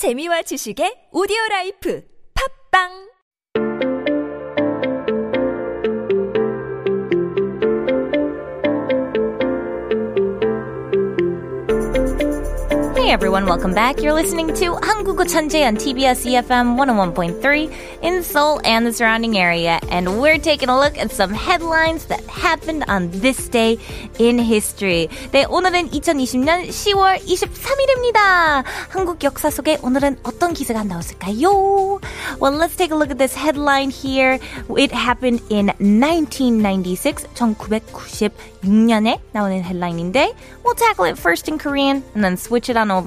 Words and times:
재미와 0.00 0.40
지식의 0.48 1.12
오디오 1.12 1.36
라이프. 1.50 2.00
팝빵 2.32 3.09
Hey 13.09 13.09
everyone, 13.09 13.45
welcome 13.47 13.73
back. 13.73 14.01
You're 14.01 14.13
listening 14.13 14.53
to 14.53 14.77
한국어 14.81 15.25
천재 15.25 15.65
on 15.65 15.75
TBS 15.77 16.25
EFM 16.29 16.77
101.3 16.77 17.71
in 18.03 18.21
Seoul 18.21 18.61
and 18.63 18.85
the 18.85 18.93
surrounding 18.93 19.37
area. 19.37 19.79
And 19.89 20.21
we're 20.21 20.37
taking 20.37 20.69
a 20.69 20.77
look 20.77 20.97
at 20.97 21.11
some 21.11 21.33
headlines 21.33 22.05
that 22.05 22.21
happened 22.29 22.83
on 22.87 23.09
this 23.11 23.47
day 23.49 23.77
in 24.19 24.37
history. 24.37 25.07
네, 25.31 25.45
오늘은 25.49 25.89
2020년 25.91 26.69
10월 26.69 27.19
23일입니다. 27.25 28.63
한국 28.89 29.23
역사 29.23 29.49
속에 29.49 29.79
오늘은 29.81 30.19
어떤 30.23 30.53
기사가 30.53 30.83
나왔을까요? 30.83 31.99
Well, 32.39 32.53
let's 32.53 32.75
take 32.75 32.91
a 32.91 32.95
look 32.95 33.09
at 33.09 33.17
this 33.17 33.35
headline 33.35 33.89
here. 33.89 34.39
It 34.77 34.91
happened 34.91 35.41
in 35.49 35.71
1996, 35.79 37.25
1996년에 37.33 39.19
나오는 39.31 39.63
headline인데 39.63 40.33
we'll 40.63 40.75
tackle 40.75 41.05
it 41.05 41.17
first 41.17 41.47
in 41.47 41.57
Korean 41.57 42.03
and 42.15 42.23
then 42.23 42.35
switch 42.35 42.69
it 42.69 42.75
on 42.77 42.89
over 42.91 42.98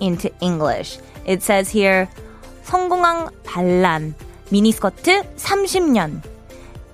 into 0.00 0.30
English. 0.40 0.98
It 1.26 1.42
says 1.42 1.70
here 1.70 2.08
성공한 2.64 3.28
반란 3.44 4.14
미니스커트 4.50 5.34
30년. 5.36 6.31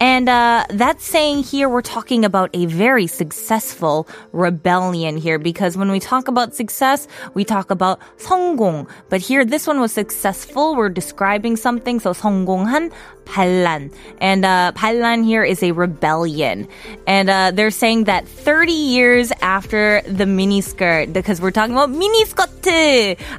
And 0.04 0.28
uh, 0.28 0.66
that's 0.70 1.06
saying 1.06 1.44
here 1.44 1.70
we're 1.70 1.82
talking 1.82 2.26
about 2.26 2.50
a 2.54 2.66
very 2.66 3.08
successful 3.08 4.06
rebellion 4.34 5.16
here 5.16 5.40
because 5.40 5.78
when 5.78 5.92
we 5.92 6.02
talk 6.02 6.28
about 6.28 6.54
success, 6.54 7.08
we 7.34 7.46
talk 7.46 7.72
about 7.72 8.02
성공. 8.18 8.86
But 9.08 9.22
here, 9.22 9.46
this 9.46 9.66
one 9.66 9.80
was 9.80 9.94
successful. 9.94 10.76
We're 10.76 10.90
describing 10.90 11.56
something. 11.56 12.02
So 12.02 12.12
성공한 12.12 12.92
반란. 13.26 13.92
And 14.20 14.46
uh, 14.46 14.74
반란 14.76 15.24
here 15.24 15.44
is 15.44 15.64
a 15.64 15.72
rebellion. 15.72 16.68
And 17.08 17.30
uh, 17.30 17.52
they're 17.52 17.72
saying 17.72 18.06
that 18.06 18.28
30 18.28 18.74
years 18.74 19.32
after 19.42 20.02
the 20.06 20.26
miniskirt, 20.26 21.14
because 21.14 21.40
we're 21.40 21.52
talking 21.52 21.76
about 21.76 21.90
miniskirt. 21.90 22.54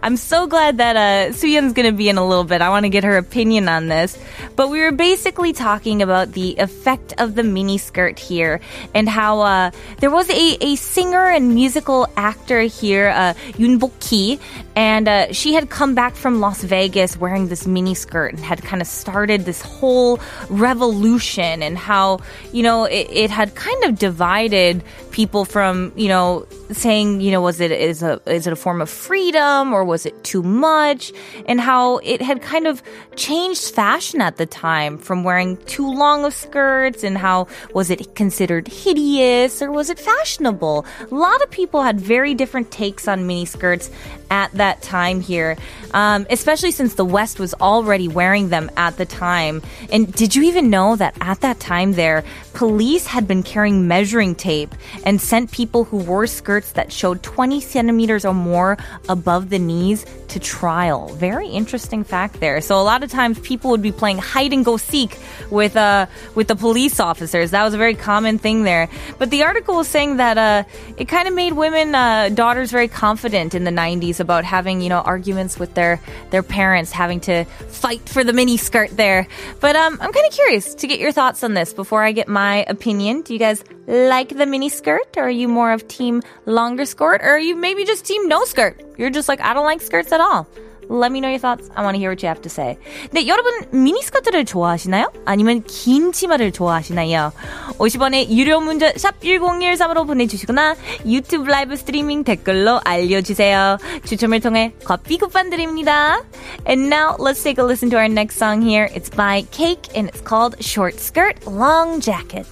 I'm 0.02 0.16
so 0.16 0.46
glad 0.46 0.78
that 0.78 0.96
uh, 0.96 1.32
Suyeon's 1.32 1.72
going 1.72 1.90
to 1.90 1.96
be 1.96 2.08
in 2.08 2.18
a 2.18 2.26
little 2.26 2.44
bit. 2.44 2.60
I 2.60 2.68
want 2.68 2.84
to 2.84 2.90
get 2.90 3.04
her 3.04 3.16
opinion 3.16 3.68
on 3.68 3.88
this. 3.88 4.18
But 4.56 4.68
we 4.68 4.80
were 4.80 4.92
basically 4.92 5.52
talking 5.52 6.02
about 6.02 6.32
the 6.32 6.47
effect 6.57 7.13
of 7.17 7.35
the 7.35 7.41
miniskirt 7.41 8.19
here 8.19 8.59
and 8.93 9.07
how 9.07 9.41
uh, 9.41 9.71
there 9.99 10.09
was 10.09 10.29
a, 10.29 10.57
a 10.61 10.75
singer 10.75 11.25
and 11.25 11.53
musical 11.53 12.07
actor 12.17 12.61
here, 12.61 13.09
uh, 13.09 13.33
Yoon 13.53 13.79
Bok-hee, 13.79 14.39
and 14.75 15.07
uh, 15.07 15.33
she 15.33 15.53
had 15.53 15.69
come 15.69 15.95
back 15.95 16.15
from 16.15 16.39
Las 16.39 16.63
Vegas 16.63 17.17
wearing 17.17 17.47
this 17.47 17.65
miniskirt 17.65 18.29
and 18.29 18.39
had 18.39 18.61
kind 18.63 18.81
of 18.81 18.87
started 18.87 19.45
this 19.45 19.61
whole 19.61 20.19
revolution 20.49 21.61
and 21.61 21.77
how, 21.77 22.19
you 22.51 22.63
know, 22.63 22.85
it, 22.85 23.07
it 23.09 23.29
had 23.29 23.55
kind 23.55 23.83
of 23.83 23.99
divided 23.99 24.83
people 25.11 25.45
from, 25.45 25.91
you 25.95 26.07
know, 26.07 26.47
saying, 26.71 27.21
you 27.21 27.31
know, 27.31 27.41
was 27.41 27.59
it 27.59 27.71
is 27.71 28.03
a 28.03 28.21
is 28.25 28.47
it 28.47 28.53
a 28.53 28.55
form 28.55 28.81
of 28.81 28.89
freedom 28.89 29.73
or 29.73 29.83
was 29.83 30.05
it 30.05 30.23
too 30.23 30.43
much? 30.43 31.11
And 31.47 31.59
how 31.59 31.97
it 31.97 32.21
had 32.21 32.41
kind 32.41 32.67
of 32.67 32.83
changed 33.15 33.73
fashion 33.73 34.21
at 34.21 34.37
the 34.37 34.45
time 34.45 34.97
from 34.97 35.23
wearing 35.23 35.57
too 35.65 35.91
long 35.91 36.25
of 36.25 36.33
skirts 36.33 37.03
and 37.03 37.17
how 37.17 37.47
was 37.73 37.89
it 37.89 38.15
considered 38.15 38.67
hideous 38.67 39.61
or 39.61 39.71
was 39.71 39.89
it 39.89 39.99
fashionable? 39.99 40.85
A 41.11 41.15
lot 41.15 41.41
of 41.41 41.49
people 41.49 41.81
had 41.81 41.99
very 41.99 42.33
different 42.33 42.71
takes 42.71 43.07
on 43.07 43.27
mini 43.27 43.45
skirts 43.45 43.89
at 44.31 44.51
that 44.53 44.81
time 44.81 45.21
here, 45.21 45.57
um, 45.93 46.27
especially 46.29 46.71
since 46.71 46.95
the 46.95 47.05
West 47.05 47.39
was 47.39 47.53
already 47.55 48.07
wearing 48.07 48.49
them 48.49 48.69
at 48.77 48.97
the 48.97 49.05
time. 49.05 49.61
And 49.91 50.11
did 50.13 50.35
you 50.35 50.43
even 50.43 50.69
know 50.69 50.95
that 50.95 51.15
at 51.21 51.41
that 51.41 51.59
time 51.59 51.93
there, 51.93 52.23
police 52.59 53.07
had 53.07 53.25
been 53.25 53.41
carrying 53.41 53.87
measuring 53.87 54.35
tape 54.35 54.75
and 55.05 55.21
sent 55.21 55.49
people 55.49 55.85
who 55.85 55.95
wore 55.95 56.27
skirts 56.27 56.73
that 56.73 56.91
showed 56.91 57.23
20 57.23 57.61
centimeters 57.61 58.25
or 58.25 58.33
more 58.33 58.77
above 59.07 59.49
the 59.49 59.57
knees 59.57 60.05
to 60.27 60.41
trial. 60.41 61.07
Very 61.15 61.47
interesting 61.47 62.03
fact 62.03 62.41
there. 62.41 62.59
So 62.59 62.75
a 62.75 62.83
lot 62.83 63.01
of 63.01 63.09
times 63.09 63.39
people 63.39 63.71
would 63.71 63.81
be 63.81 63.93
playing 63.93 64.17
hide 64.17 64.51
and 64.51 64.65
go 64.65 64.75
seek 64.75 65.17
with 65.49 65.77
uh 65.77 66.07
with 66.35 66.49
the 66.49 66.55
police 66.55 66.99
officers. 66.99 67.51
That 67.51 67.63
was 67.63 67.73
a 67.73 67.77
very 67.77 67.95
common 67.95 68.37
thing 68.37 68.63
there. 68.63 68.89
But 69.17 69.29
the 69.29 69.43
article 69.43 69.75
was 69.75 69.87
saying 69.87 70.17
that 70.17 70.37
uh 70.37 70.63
it 70.97 71.07
kind 71.07 71.29
of 71.29 71.33
made 71.33 71.53
women 71.53 71.95
uh, 71.95 72.27
daughters 72.27 72.71
very 72.71 72.89
confident 72.89 73.55
in 73.55 73.63
the 73.63 73.71
90s 73.71 74.19
about 74.19 74.43
having 74.43 74.81
you 74.81 74.89
know 74.89 74.99
arguments 74.99 75.57
with 75.57 75.75
their 75.75 76.01
their 76.29 76.43
parents, 76.43 76.91
having 76.91 77.21
to 77.21 77.45
fight 77.69 78.07
for 78.09 78.25
the 78.25 78.33
mini 78.33 78.57
skirt 78.57 78.91
there. 78.97 79.27
But 79.61 79.77
um, 79.77 79.97
I'm 80.01 80.11
kind 80.11 80.27
of 80.27 80.33
curious 80.33 80.75
to 80.75 80.87
get 80.87 80.99
your 80.99 81.13
thoughts 81.13 81.41
on 81.41 81.53
this 81.53 81.73
before 81.73 82.03
I 82.03 82.11
get 82.11 82.27
my 82.27 82.48
opinion. 82.57 83.21
Do 83.21 83.33
you 83.33 83.39
guys 83.39 83.63
like 83.87 84.29
the 84.29 84.45
mini 84.45 84.69
skirt, 84.69 85.17
or 85.17 85.23
are 85.23 85.29
you 85.29 85.47
more 85.47 85.71
of 85.71 85.87
team 85.87 86.21
longer 86.45 86.85
skirt, 86.85 87.21
or 87.21 87.29
are 87.29 87.39
you 87.39 87.55
maybe 87.55 87.85
just 87.85 88.05
team 88.05 88.27
no 88.27 88.45
skirt? 88.45 88.81
You're 88.97 89.09
just 89.09 89.27
like 89.27 89.41
I 89.41 89.53
don't 89.53 89.65
like 89.65 89.81
skirts 89.81 90.11
at 90.11 90.21
all. 90.21 90.47
Let 90.89 91.11
me 91.11 91.21
know 91.21 91.29
your 91.29 91.39
thoughts. 91.39 91.69
I 91.75 91.83
want 91.83 91.95
to 91.95 91.99
hear 91.99 92.09
what 92.09 92.23
you 92.23 92.27
have 92.27 92.41
to 92.41 92.49
say. 92.49 92.77
네, 93.11 93.27
여러분 93.27 93.53
미니스커트를 93.71 94.43
좋아하시나요? 94.43 95.11
아니면 95.23 95.63
긴 95.63 96.11
치마를 96.11 96.51
좋아하시나요? 96.51 97.31
50원의 97.77 98.29
유료 98.31 98.59
문자 98.59 98.91
샵 98.97 99.19
1013으로 99.19 100.07
보내주시거나 100.07 100.75
유튜브 101.05 101.47
라이브 101.47 101.75
스트리밍 101.75 102.23
댓글로 102.23 102.81
알려주세요. 102.83 103.77
추첨을 104.03 104.39
통해 104.39 104.73
커피 104.83 105.17
쿠폰 105.17 105.51
드립니다. 105.51 106.23
And 106.67 106.93
now 106.93 107.15
let's 107.19 107.43
take 107.43 107.63
a 107.63 107.65
listen 107.65 107.89
to 107.91 107.97
our 107.97 108.09
next 108.09 108.37
song 108.37 108.61
here. 108.61 108.89
It's 108.93 109.09
by 109.09 109.43
Cake 109.51 109.95
and 109.95 110.09
it's 110.09 110.21
called 110.21 110.57
Short 110.59 110.99
Skirt 110.99 111.45
Long 111.45 112.01
Jacket. 112.01 112.47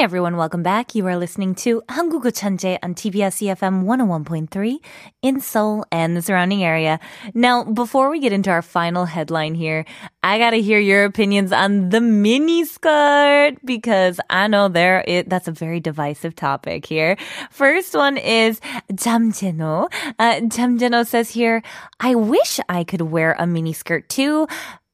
Hey 0.00 0.02
everyone, 0.02 0.36
welcome 0.36 0.62
back. 0.62 0.94
You 0.94 1.06
are 1.06 1.16
listening 1.16 1.54
to 1.64 1.80
한국어 1.88 2.30
천재 2.30 2.76
on 2.82 2.94
TBS 2.94 3.40
EFM 3.40 3.84
101.3 3.84 4.76
in 5.22 5.40
Seoul 5.40 5.86
and 5.90 6.14
the 6.14 6.20
surrounding 6.20 6.62
area. 6.62 7.00
Now, 7.32 7.64
before 7.64 8.10
we 8.10 8.20
get 8.20 8.30
into 8.30 8.50
our 8.50 8.60
final 8.60 9.06
headline 9.06 9.54
here, 9.54 9.86
I 10.22 10.38
gotta 10.38 10.58
hear 10.58 10.78
your 10.78 11.06
opinions 11.06 11.50
on 11.50 11.88
the 11.88 12.02
mini 12.02 12.66
skirt 12.66 13.54
because 13.64 14.20
I 14.28 14.48
know 14.48 14.68
there 14.68 15.02
it, 15.08 15.30
that's 15.30 15.48
a 15.48 15.52
very 15.52 15.80
divisive 15.80 16.36
topic 16.36 16.84
here. 16.84 17.16
First 17.50 17.94
one 17.94 18.18
is 18.18 18.60
Jamjeno. 18.92 19.90
Uh, 20.18 20.40
Jamjeno 20.52 21.06
says 21.06 21.30
here, 21.30 21.62
I 22.00 22.16
wish 22.16 22.60
I 22.68 22.84
could 22.84 23.00
wear 23.00 23.34
a 23.38 23.46
mini 23.46 23.72
skirt 23.72 24.10
too 24.10 24.46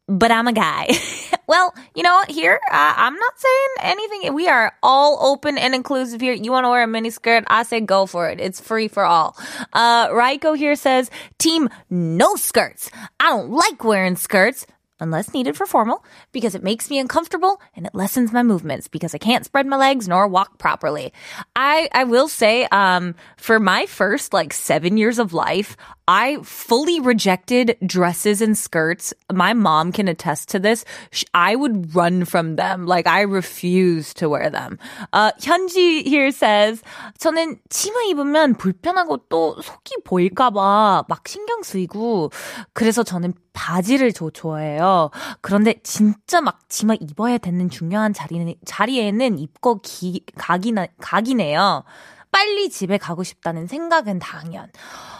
but 0.08 0.32
I'm 0.32 0.48
a 0.48 0.54
guy. 0.54 0.90
well, 1.48 1.74
you 1.96 2.04
know 2.04 2.14
what? 2.14 2.32
Here, 2.32 2.60
uh, 2.72 2.94
I'm 2.96 3.16
not 3.16 3.34
saying 3.40 3.68
anything. 3.82 4.34
We 4.34 4.48
are 4.48 4.74
all 4.82 5.32
open 5.32 5.58
and 5.58 5.76
inclusive 5.76 6.22
here. 6.22 6.34
You 6.34 6.52
want 6.52 6.66
to 6.66 6.70
wear 6.70 6.84
a 6.84 6.88
mini 6.88 7.10
skirt? 7.10 7.44
I 7.48 7.64
say 7.64 7.82
go 7.82 8.06
for 8.06 8.30
it. 8.30 8.40
It's 8.40 8.60
free 8.60 8.88
for 8.88 9.04
all. 9.04 9.38
Uh, 9.74 10.08
Raiko 10.12 10.54
here 10.54 10.76
says, 10.76 11.12
team 11.38 11.70
no 11.90 12.36
skirts. 12.36 12.90
I 13.20 13.30
don't 13.30 13.52
like 13.52 13.84
wearing 13.84 14.16
skirts. 14.16 14.66
Unless 15.00 15.32
needed 15.32 15.56
for 15.56 15.68
formal, 15.68 16.04
because 16.32 16.56
it 16.56 16.64
makes 16.64 16.90
me 16.90 16.98
uncomfortable 16.98 17.62
and 17.76 17.86
it 17.86 17.94
lessens 17.94 18.34
my 18.34 18.42
movements 18.42 18.88
because 18.88 19.14
I 19.14 19.20
can't 19.20 19.46
spread 19.46 19.68
my 19.68 19.78
legs 19.78 20.08
nor 20.08 20.28
walk 20.28 20.58
properly. 20.58 21.14
I, 21.56 21.88
I 21.92 22.06
will 22.06 22.28
say, 22.28 22.66
um, 22.72 23.14
for 23.38 23.60
my 23.60 23.86
first 23.86 24.34
like 24.34 24.54
seven 24.54 24.98
years 24.98 25.20
of 25.20 25.34
life, 25.34 25.78
I 26.08 26.38
fully 26.44 27.02
rejected 27.02 27.76
dresses 27.86 28.42
and 28.42 28.58
skirts. 28.58 29.14
My 29.32 29.54
mom 29.54 29.92
can 29.92 30.08
attest 30.08 30.50
to 30.50 30.60
this. 30.60 30.86
I 31.34 31.56
would 31.56 31.94
run 31.94 32.24
from 32.24 32.56
them. 32.56 32.86
Like 32.86 33.08
I 33.08 33.22
refused 33.22 34.18
to 34.18 34.30
wear 34.30 34.50
them. 34.50 34.80
Uh, 35.12 35.32
현지 35.42 36.08
here 36.08 36.32
says, 36.32 36.82
저는 37.20 37.60
치마 37.70 38.04
입으면 38.10 38.56
불편하고 38.56 39.28
또 39.28 39.62
속이 39.62 40.04
보일까봐 40.06 41.06
막 41.10 41.28
신경 41.28 41.62
쓰이고, 41.64 42.32
그래서 42.74 43.04
저는 43.04 43.34
바지를 43.52 44.14
더 44.14 44.30
좋아해요. 44.30 45.10
그런데 45.42 45.76
진짜 45.84 46.40
막 46.40 46.70
치마 46.70 46.94
입어야 46.94 47.38
되는 47.38 47.70
중요한 47.70 48.14
자리는, 48.14 48.54
자리에는 48.64 49.40
입고 49.40 49.82
기, 49.82 50.24
각이나, 50.38 50.88
각이네요. 51.02 51.84
빨리 52.32 52.70
집에 52.70 52.98
가고 52.98 53.24
싶다는 53.24 53.68
생각은 53.68 54.20
당연. 54.20 54.70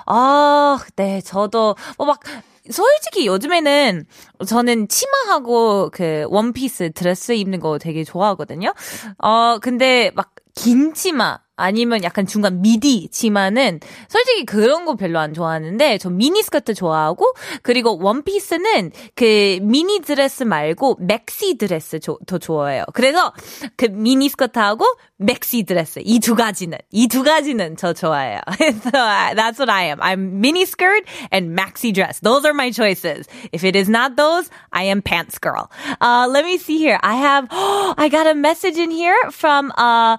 아, 0.06 0.80
네, 0.96 1.22
저도, 1.22 1.76
뭐 1.98 2.08
막, 2.08 2.20
솔직히 2.70 3.28
요즘에는 3.28 4.06
저는 4.46 4.88
치마하고 4.90 5.90
그 5.92 6.26
원피스 6.30 6.92
드레스 6.94 7.32
입는 7.32 7.60
거 7.60 7.78
되게 7.78 8.04
좋아하거든요. 8.04 8.74
어, 9.20 9.60
근데 9.60 10.12
막 10.16 10.32
긴 10.58 10.96
치마, 10.96 11.40
아니면 11.58 12.04
약간 12.04 12.26
중간 12.26 12.62
미디 12.62 13.10
치마는 13.10 13.80
솔직히 14.08 14.46
그런 14.46 14.86
거 14.86 14.96
별로 14.96 15.20
안 15.20 15.34
좋아하는데 15.34 15.98
저 15.98 16.10
미니 16.10 16.42
스커트 16.44 16.74
좋아하고 16.76 17.34
그리고 17.64 17.98
원피스는 18.02 18.92
그 19.16 19.60
미니 19.62 20.00
드레스 20.00 20.44
말고 20.44 20.98
맥시 21.02 21.58
드레스 21.58 22.00
조, 22.00 22.20
더 22.28 22.38
좋아해요. 22.38 22.86
그래서 22.94 23.34
그 23.76 23.86
미니 23.86 24.30
스커트하고 24.30 24.86
맥시 25.18 25.64
드레스 25.64 26.00
이 26.06 26.20
두 26.20 26.36
가지는 26.36 26.78
이 26.92 27.08
두 27.08 27.24
가지는 27.24 27.76
저 27.76 27.94
좋아해요. 27.94 28.40
so 28.84 28.92
uh, 28.94 29.34
that's 29.34 29.58
what 29.58 29.70
I 29.70 29.86
am. 29.86 30.00
I'm 30.02 30.40
mini 30.42 30.66
skirt 30.66 31.04
and 31.32 31.58
maxi 31.58 31.92
dress. 31.94 32.20
Those 32.20 32.46
are 32.46 32.54
my 32.54 32.70
choices. 32.72 33.28
If 33.52 33.64
it 33.64 33.76
is 33.76 33.90
not 33.90 34.16
those, 34.16 34.50
I 34.72 34.84
am 34.84 35.02
pants 35.02 35.40
girl. 35.40 35.72
Uh, 36.00 36.28
let 36.30 36.46
me 36.46 36.58
see 36.58 36.78
here. 36.78 37.00
I 37.02 37.16
have 37.16 37.48
I 37.52 38.10
got 38.12 38.28
a 38.28 38.36
message 38.36 38.78
in 38.78 38.92
here 38.92 39.18
from 39.32 39.72
uh 39.78 40.18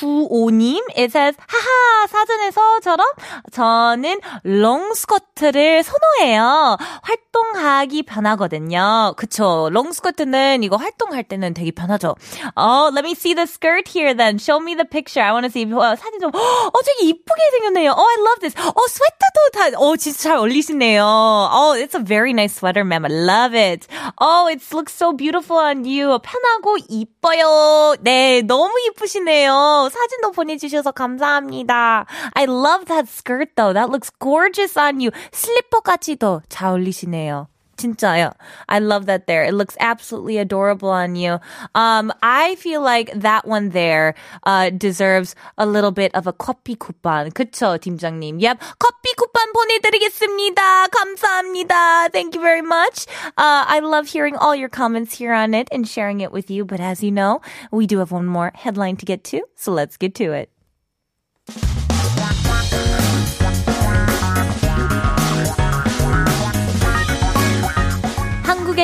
8495님. 0.00 0.80
It 0.96 1.10
says 1.10 1.36
하하 1.46 2.06
사전에서처럼 2.06 3.06
저는 3.52 4.20
롱 4.44 4.94
스커트를 4.94 5.82
선호해요. 5.82 6.76
활동하기 7.02 8.02
편하거든요. 8.04 9.14
그쵸. 9.16 9.68
롱 9.72 9.92
스커트는 9.92 10.62
이거 10.62 10.76
활동할 10.76 11.24
때는 11.24 11.54
되게 11.54 11.70
편하죠. 11.70 12.16
Oh, 12.56 12.90
let 12.92 13.04
me 13.04 13.12
see 13.12 13.34
the 13.34 13.46
skirt 13.46 13.88
here 13.88 14.14
then. 14.14 14.36
Show 14.38 14.60
me 14.60 14.74
the 14.74 14.84
picture. 14.88 15.22
I 15.24 15.32
want 15.32 15.44
to 15.46 15.50
see. 15.50 15.64
어, 15.70 15.96
사진 15.96 16.20
좀. 16.20 16.30
어, 16.34 16.78
되게 16.84 17.08
이쁘게 17.08 17.50
생겼네요. 17.52 17.92
Oh, 17.92 18.06
I 18.08 18.16
love 18.20 18.40
this. 18.40 18.56
어, 18.56 18.86
스웨터도 18.88 19.38
다, 19.52 19.78
어, 19.78 19.96
진짜 19.96 20.30
잘 20.30 20.36
어울리시네요. 20.38 21.04
Oh, 21.04 21.74
it's 21.76 21.94
a 21.94 22.00
very 22.04 22.32
nice 22.32 22.54
sweater, 22.56 22.84
ma'am. 22.84 23.04
I 23.04 23.10
love 23.12 23.54
it. 23.54 23.86
Oh, 24.20 24.48
it 24.48 24.62
looks 24.72 24.94
so 24.94 25.12
beautiful 25.12 25.58
on 25.58 25.84
you. 25.84 26.18
편하고 26.20 26.76
이뻐요. 26.88 27.96
네, 28.00 28.42
너무 28.42 28.72
이쁘시네요. 28.88 29.89
사진도 29.90 30.32
보내주셔서 30.32 30.92
감사합니다. 30.92 32.06
I 32.34 32.44
love 32.44 32.86
that 32.86 33.08
skirt 33.08 33.52
though. 33.56 33.74
That 33.74 33.90
looks 33.90 34.10
gorgeous 34.18 34.78
on 34.78 35.00
you. 35.00 35.10
슬리퍼 35.32 35.80
같이도 35.80 36.42
잘 36.48 36.70
어울리시네요. 36.70 37.48
진짜요. 37.79 38.33
I 38.69 38.79
love 38.79 39.05
that 39.07 39.27
there. 39.27 39.43
It 39.43 39.53
looks 39.53 39.75
absolutely 39.79 40.37
adorable 40.37 40.89
on 40.89 41.15
you. 41.15 41.39
Um, 41.75 42.13
I 42.23 42.55
feel 42.55 42.81
like 42.81 43.11
that 43.13 43.47
one 43.47 43.69
there, 43.69 44.15
uh, 44.43 44.69
deserves 44.69 45.35
a 45.57 45.65
little 45.65 45.91
bit 45.91 46.13
of 46.15 46.27
a 46.27 46.33
커피 46.33 46.77
쿠폰. 46.77 47.31
그쵸, 47.31 47.77
팀장님? 47.77 48.39
Yep. 48.39 48.59
커피 48.79 49.13
쿠폰 49.17 49.51
보내드리겠습니다. 49.53 50.87
감사합니다. 50.87 52.11
Thank 52.11 52.35
you 52.35 52.41
very 52.41 52.61
much. 52.61 53.05
Uh, 53.37 53.65
I 53.67 53.79
love 53.79 54.07
hearing 54.07 54.35
all 54.37 54.55
your 54.55 54.69
comments 54.69 55.13
here 55.13 55.33
on 55.33 55.53
it 55.53 55.67
and 55.71 55.87
sharing 55.87 56.21
it 56.21 56.31
with 56.31 56.49
you. 56.49 56.65
But 56.65 56.79
as 56.79 57.03
you 57.03 57.11
know, 57.11 57.41
we 57.71 57.87
do 57.87 57.99
have 57.99 58.11
one 58.11 58.25
more 58.25 58.51
headline 58.55 58.95
to 58.97 59.05
get 59.05 59.23
to. 59.25 59.41
So 59.55 59.71
let's 59.71 59.97
get 59.97 60.15
to 60.15 60.31
it. 60.31 60.49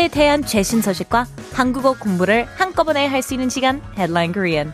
한국에 0.06 0.10
대한 0.10 0.44
최신 0.44 0.80
소식과 0.80 1.26
한국어 1.54 1.94
공부를 1.94 2.46
한꺼번에 2.56 3.08
할 3.08 3.24
수 3.24 3.34
있는 3.34 3.50
시간 3.50 3.82
Headline 3.98 4.32
Korean. 4.32 4.72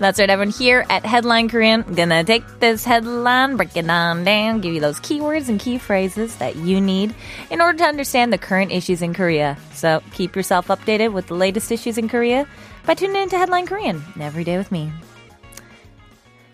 That's 0.00 0.18
right, 0.18 0.28
everyone. 0.28 0.50
Here 0.50 0.84
at 0.90 1.06
Headline 1.06 1.48
Korean, 1.48 1.84
I'm 1.86 1.94
gonna 1.94 2.24
take 2.24 2.42
this 2.58 2.84
headline, 2.84 3.54
break 3.54 3.76
it 3.76 3.86
down, 3.86 4.24
down, 4.24 4.60
give 4.60 4.74
you 4.74 4.80
those 4.80 4.98
keywords 4.98 5.48
and 5.48 5.60
key 5.60 5.78
phrases 5.78 6.34
that 6.42 6.56
you 6.56 6.80
need 6.80 7.14
in 7.48 7.60
order 7.60 7.78
to 7.78 7.84
understand 7.84 8.32
the 8.32 8.38
current 8.38 8.72
issues 8.72 9.02
in 9.02 9.14
Korea. 9.14 9.56
So 9.72 10.02
keep 10.14 10.34
yourself 10.34 10.66
updated 10.66 11.12
with 11.12 11.28
the 11.28 11.38
latest 11.38 11.70
issues 11.70 11.96
in 11.96 12.08
Korea 12.08 12.44
by 12.86 12.94
tuning 12.94 13.22
into 13.22 13.38
Headline 13.38 13.68
Korean 13.68 14.02
every 14.18 14.42
day 14.42 14.58
with 14.58 14.72
me. 14.72 14.90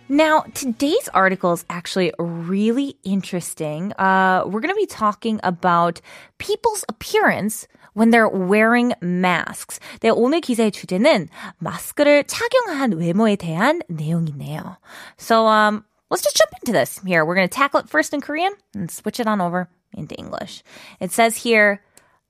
Now, 0.09 0.45
today's 0.53 1.09
article 1.15 1.55
is 1.55 1.65
actually 1.71 2.13
really 2.19 2.97
interesting. 3.05 3.93
Uh, 3.95 4.45
we're 4.45 4.61
going 4.61 4.75
to 4.75 4.79
be 4.79 4.87
talking 4.87 5.41
about 5.43 6.01
people's 6.39 6.85
appearance 6.89 7.67
when 7.94 8.10
they're 8.10 8.30
wearing 8.30 8.94
masks. 9.02 9.80
네, 10.00 10.10
오늘 10.10 10.42
기사의 10.42 10.72
주제는 10.72 11.28
마스크를 11.60 12.24
착용한 12.26 12.94
외모에 12.94 13.36
대한 13.36 13.82
내용이네요. 13.90 14.78
So 15.18 15.48
um, 15.48 15.84
let's 16.10 16.24
just 16.24 16.38
jump 16.38 16.52
into 16.62 16.72
this. 16.72 17.00
Here, 17.06 17.26
we're 17.26 17.36
going 17.36 17.48
to 17.48 17.54
tackle 17.54 17.80
it 17.80 17.90
first 17.90 18.14
in 18.14 18.22
Korean 18.22 18.54
and 18.74 18.90
switch 18.90 19.20
it 19.20 19.28
on 19.28 19.42
over 19.42 19.70
into 19.94 20.16
English. 20.16 20.64
It 21.00 21.12
says 21.12 21.36
here, 21.36 21.82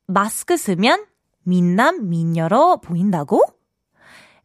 마스크 0.08 0.58
쓰면 0.58 1.06
민남 1.48 2.10
민녀로 2.10 2.82
보인다고? 2.82 3.42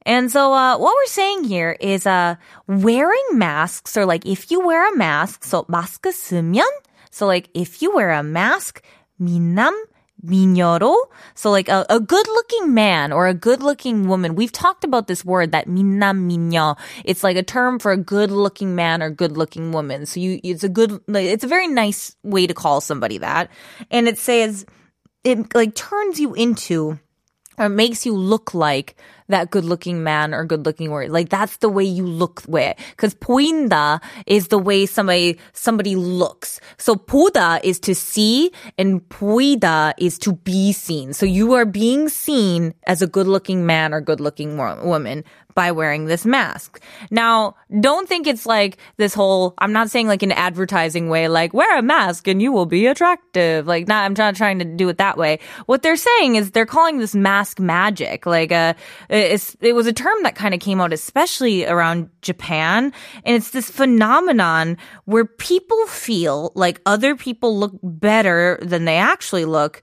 And 0.04 0.30
so, 0.30 0.52
uh, 0.52 0.78
what 0.78 0.94
we're 0.94 1.06
saying 1.06 1.44
here 1.44 1.76
is, 1.80 2.06
uh, 2.06 2.36
wearing 2.68 3.26
masks, 3.32 3.96
or 3.96 4.06
like 4.06 4.24
if 4.24 4.52
you 4.52 4.64
wear 4.64 4.86
a 4.86 4.96
mask, 4.96 5.42
so 5.42 5.64
마스크 5.68 6.12
쓰면, 6.12 6.62
so 7.10 7.26
like 7.26 7.48
if 7.54 7.82
you 7.82 7.92
wear 7.92 8.12
a 8.12 8.22
mask, 8.22 8.82
미남 9.20 9.74
minyoro. 10.24 10.96
So 11.34 11.50
like 11.50 11.68
a, 11.68 11.84
a 11.88 12.00
good 12.00 12.26
looking 12.26 12.74
man 12.74 13.12
or 13.12 13.26
a 13.26 13.34
good 13.34 13.62
looking 13.62 14.08
woman. 14.08 14.34
We've 14.34 14.52
talked 14.52 14.84
about 14.84 15.06
this 15.06 15.24
word 15.24 15.52
that 15.52 15.68
mina 15.68 16.12
minyo. 16.14 16.78
It's 17.04 17.22
like 17.22 17.36
a 17.36 17.42
term 17.42 17.78
for 17.78 17.92
a 17.92 17.96
good 17.96 18.30
looking 18.30 18.74
man 18.74 19.02
or 19.02 19.10
good 19.10 19.36
looking 19.36 19.72
woman. 19.72 20.06
So 20.06 20.20
you, 20.20 20.40
it's 20.42 20.64
a 20.64 20.68
good, 20.68 21.00
it's 21.08 21.44
a 21.44 21.48
very 21.48 21.68
nice 21.68 22.16
way 22.22 22.46
to 22.46 22.54
call 22.54 22.80
somebody 22.80 23.18
that. 23.18 23.50
And 23.90 24.08
it 24.08 24.18
says, 24.18 24.66
it 25.24 25.54
like 25.54 25.74
turns 25.74 26.20
you 26.20 26.34
into 26.34 26.98
or 27.58 27.68
makes 27.68 28.06
you 28.06 28.14
look 28.14 28.54
like 28.54 28.96
that 29.29 29.51
good 29.51 29.65
looking 29.65 30.03
man 30.03 30.33
or 30.33 30.45
good 30.45 30.65
looking 30.65 30.91
word. 30.91 31.09
Like 31.09 31.29
that's 31.29 31.57
the 31.57 31.69
way 31.69 31.83
you 31.83 32.05
look 32.05 32.43
with. 32.47 32.75
Cause 32.97 33.13
보인다 33.15 34.01
is 34.25 34.49
the 34.49 34.57
way 34.57 34.85
somebody, 34.85 35.37
somebody 35.53 35.95
looks. 35.95 36.59
So 36.77 36.95
보다 36.95 37.59
is 37.63 37.79
to 37.81 37.95
see 37.95 38.51
and 38.77 39.01
보이다 39.09 39.93
is 39.97 40.17
to 40.19 40.33
be 40.33 40.71
seen. 40.73 41.13
So 41.13 41.25
you 41.25 41.53
are 41.53 41.65
being 41.65 42.09
seen 42.09 42.73
as 42.87 43.01
a 43.01 43.07
good 43.07 43.27
looking 43.27 43.65
man 43.65 43.93
or 43.93 44.01
good 44.01 44.19
looking 44.19 44.57
woman 44.57 45.23
by 45.53 45.71
wearing 45.71 46.05
this 46.05 46.25
mask. 46.25 46.81
Now, 47.09 47.55
don't 47.79 48.07
think 48.07 48.27
it's 48.27 48.45
like 48.45 48.77
this 48.97 49.13
whole, 49.13 49.53
I'm 49.57 49.73
not 49.73 49.89
saying 49.89 50.07
like 50.07 50.23
an 50.23 50.31
advertising 50.31 51.09
way, 51.09 51.27
like 51.27 51.53
wear 51.53 51.77
a 51.77 51.81
mask 51.81 52.27
and 52.27 52.41
you 52.41 52.51
will 52.51 52.65
be 52.65 52.87
attractive. 52.87 53.67
Like, 53.67 53.87
not, 53.87 54.05
I'm 54.05 54.13
not 54.17 54.35
trying 54.35 54.59
to 54.59 54.65
do 54.65 54.89
it 54.89 54.97
that 54.97 55.17
way. 55.17 55.39
What 55.65 55.81
they're 55.81 55.95
saying 55.95 56.35
is 56.35 56.51
they're 56.51 56.65
calling 56.65 56.99
this 56.99 57.15
mask 57.15 57.59
magic. 57.59 58.25
Like, 58.25 58.51
uh, 58.51 58.73
it's, 59.16 59.56
it 59.60 59.74
was 59.74 59.86
a 59.86 59.92
term 59.92 60.22
that 60.22 60.34
kind 60.34 60.54
of 60.54 60.60
came 60.60 60.80
out, 60.80 60.92
especially 60.92 61.66
around 61.66 62.10
Japan. 62.22 62.92
And 63.24 63.36
it's 63.36 63.50
this 63.50 63.70
phenomenon 63.70 64.76
where 65.04 65.24
people 65.24 65.86
feel 65.86 66.52
like 66.54 66.80
other 66.86 67.16
people 67.16 67.58
look 67.58 67.78
better 67.82 68.58
than 68.62 68.84
they 68.84 68.96
actually 68.96 69.44
look 69.44 69.82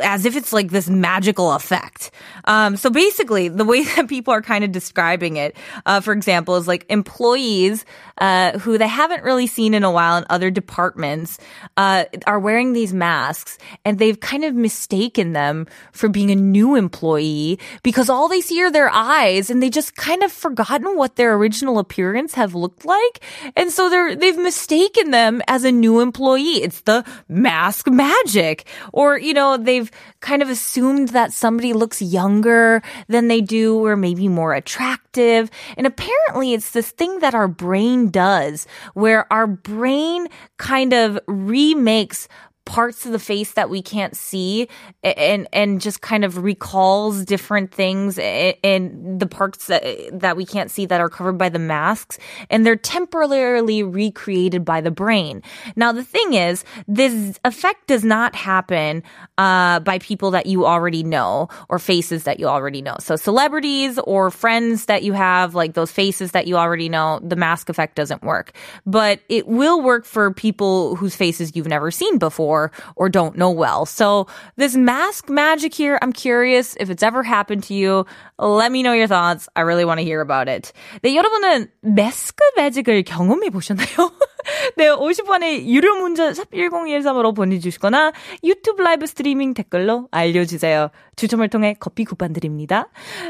as 0.00 0.24
if 0.24 0.36
it's 0.36 0.52
like 0.52 0.70
this 0.70 0.88
magical 0.88 1.52
effect. 1.52 2.10
Um, 2.44 2.76
so 2.76 2.90
basically, 2.90 3.48
the 3.48 3.64
way 3.64 3.84
that 3.96 4.08
people 4.08 4.34
are 4.34 4.42
kind 4.42 4.64
of 4.64 4.72
describing 4.72 5.36
it, 5.36 5.56
uh, 5.86 6.00
for 6.00 6.12
example, 6.12 6.56
is 6.56 6.68
like 6.68 6.86
employees 6.88 7.84
uh, 8.18 8.58
who 8.58 8.78
they 8.78 8.88
haven't 8.88 9.22
really 9.22 9.46
seen 9.46 9.74
in 9.74 9.84
a 9.84 9.90
while 9.90 10.16
in 10.18 10.24
other 10.30 10.50
departments 10.50 11.38
uh, 11.76 12.04
are 12.26 12.38
wearing 12.38 12.72
these 12.72 12.92
masks, 12.92 13.58
and 13.84 13.98
they've 13.98 14.20
kind 14.20 14.44
of 14.44 14.54
mistaken 14.54 15.32
them 15.32 15.66
for 15.92 16.08
being 16.08 16.30
a 16.30 16.36
new 16.36 16.74
employee 16.74 17.58
because 17.82 18.08
all 18.08 18.28
they 18.28 18.40
see 18.40 18.62
are 18.62 18.70
their 18.70 18.90
eyes, 18.90 19.50
and 19.50 19.62
they 19.62 19.70
just 19.70 19.96
kind 19.96 20.22
of 20.22 20.30
forgotten 20.30 20.96
what 20.96 21.16
their 21.16 21.34
original 21.34 21.78
appearance 21.78 22.34
have 22.34 22.54
looked 22.54 22.84
like, 22.84 23.20
and 23.56 23.70
so 23.70 23.88
they're 23.88 24.14
they've 24.14 24.38
mistaken 24.38 25.10
them 25.10 25.42
as 25.48 25.64
a 25.64 25.72
new 25.72 26.00
employee. 26.00 26.62
It's 26.62 26.82
the 26.82 27.04
mask 27.28 27.88
magic, 27.88 28.66
or 28.92 29.18
you 29.18 29.34
know 29.34 29.56
they've 29.62 29.90
kind 30.20 30.42
of 30.42 30.50
assumed 30.50 31.08
that 31.10 31.32
somebody 31.32 31.72
looks 31.72 32.02
younger 32.02 32.82
than 33.08 33.28
they 33.28 33.40
do 33.40 33.84
or 33.84 33.96
maybe 33.96 34.28
more 34.28 34.54
attractive. 34.54 35.50
And 35.76 35.86
apparently 35.86 36.52
it's 36.52 36.70
this 36.70 36.90
thing 36.90 37.20
that 37.20 37.34
our 37.34 37.48
brain 37.48 38.10
does 38.10 38.66
where 38.94 39.32
our 39.32 39.46
brain 39.46 40.28
kind 40.58 40.92
of 40.92 41.18
remakes 41.26 42.28
parts 42.72 43.04
of 43.04 43.12
the 43.12 43.18
face 43.18 43.52
that 43.52 43.68
we 43.68 43.82
can't 43.82 44.16
see 44.16 44.66
and 45.02 45.46
and 45.52 45.78
just 45.78 46.00
kind 46.00 46.24
of 46.24 46.38
recalls 46.38 47.22
different 47.22 47.70
things 47.70 48.16
in 48.16 49.18
the 49.18 49.26
parts 49.26 49.66
that, 49.66 49.84
that 50.10 50.38
we 50.38 50.46
can't 50.46 50.70
see 50.70 50.86
that 50.86 50.98
are 50.98 51.10
covered 51.10 51.36
by 51.36 51.50
the 51.50 51.58
masks 51.58 52.18
and 52.48 52.64
they're 52.64 52.74
temporarily 52.74 53.82
recreated 53.82 54.64
by 54.64 54.80
the 54.80 54.90
brain. 54.90 55.42
Now 55.76 55.92
the 55.92 56.02
thing 56.02 56.32
is 56.32 56.64
this 56.88 57.38
effect 57.44 57.88
does 57.88 58.04
not 58.04 58.34
happen 58.34 59.02
uh, 59.36 59.80
by 59.80 59.98
people 59.98 60.30
that 60.30 60.46
you 60.46 60.64
already 60.64 61.02
know 61.02 61.50
or 61.68 61.78
faces 61.78 62.24
that 62.24 62.40
you 62.40 62.46
already 62.46 62.80
know. 62.80 62.96
So 63.00 63.16
celebrities 63.16 63.98
or 63.98 64.30
friends 64.30 64.86
that 64.86 65.02
you 65.02 65.12
have 65.12 65.54
like 65.54 65.74
those 65.74 65.92
faces 65.92 66.30
that 66.30 66.46
you 66.46 66.56
already 66.56 66.88
know 66.88 67.20
the 67.22 67.36
mask 67.36 67.68
effect 67.68 67.96
doesn't 67.96 68.22
work. 68.22 68.52
But 68.86 69.20
it 69.28 69.46
will 69.46 69.82
work 69.82 70.06
for 70.06 70.32
people 70.32 70.96
whose 70.96 71.14
faces 71.14 71.54
you've 71.54 71.68
never 71.68 71.90
seen 71.90 72.16
before 72.16 72.61
before 72.61 72.71
or 72.95 73.09
don't 73.09 73.35
know 73.35 73.49
well. 73.49 73.85
So 73.85 74.27
this 74.57 74.75
mask 74.75 75.29
magic 75.29 75.73
here, 75.73 75.97
I'm 76.01 76.13
curious 76.13 76.77
if 76.79 76.89
it's 76.89 77.01
ever 77.01 77.23
happened 77.23 77.63
to 77.63 77.73
you. 77.73 78.05
Let 78.37 78.71
me 78.71 78.83
know 78.83 78.93
your 78.93 79.07
thoughts. 79.07 79.49
I 79.55 79.61
really 79.61 79.85
want 79.85 79.99
to 79.99 80.05
hear 80.05 80.21
about 80.21 80.47
it. 80.47 80.71
네, 81.01 81.15
여러분은 81.15 81.69
마스크 81.81 82.43
매직을 82.55 83.03
경험해 83.03 83.49
보셨나요? 83.49 84.11
네, 84.77 84.87
50원의 84.87 85.65
유료 85.65 85.95
문자 85.95 86.31
샵 86.33 86.51
1013으로 86.51 87.35
보내주시거나 87.35 88.13
유튜브 88.43 88.81
라이브 88.81 89.07
스트리밍 89.07 89.53
댓글로 89.55 90.07
알려주세요. 90.11 90.89
추첨을 91.15 91.49
통해 91.49 91.75
커피 91.79 92.05
쿠폰 92.05 92.33
드립니다. 92.33 92.87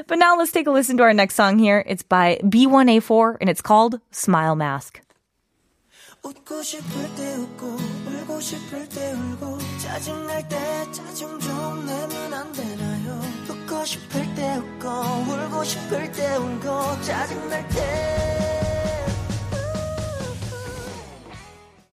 But 0.08 0.20
now 0.20 0.36
let's 0.36 0.51
take 0.51 0.67
a 0.67 0.74
listen 0.74 0.98
to 0.98 1.03
our 1.03 1.13
next 1.13 1.36
song 1.36 1.58
here. 1.58 1.84
It's 1.88 2.03
by 2.03 2.38
B1A4 2.44 3.38
and 3.39 3.50
it's 3.50 3.62
called 3.62 4.00
Smile 4.12 4.56
Mask. 4.56 5.01
웃고 6.25 6.62
싶을 6.62 7.14
때 7.17 7.35
웃고 7.35 7.67
울고 7.67 8.41
싶을 8.41 8.88
때 8.88 9.12
울고 9.12 9.59
짜증날 9.83 10.49
때 10.49 10.57
짜증 10.93 11.41
좀 11.41 11.85
내면 11.85 12.33
안 12.33 12.52
되나요? 12.52 13.21
웃고 13.49 13.85
싶을 13.85 14.35
때 14.37 14.57
웃고 14.57 14.88
울고 14.88 15.64
싶을 15.64 16.12
때 16.12 16.37
울고 16.37 17.02
짜증날 17.02 17.69
때 17.71 18.62